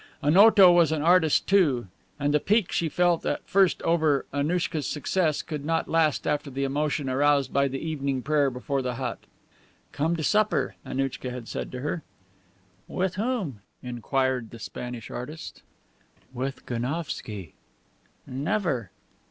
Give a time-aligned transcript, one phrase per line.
[0.23, 1.85] Onoto was an artist too,
[2.19, 6.63] and the pique she felt at first over Annouchka's success could not last after the
[6.63, 9.19] emotion aroused by the evening prayer before the hut.
[9.91, 12.01] "Come to supper," Annouchka had said to her.
[12.87, 15.61] "With whom?" inquired the Spanish artist.
[16.33, 17.53] "With Gounsovski."
[18.25, 18.89] "Never."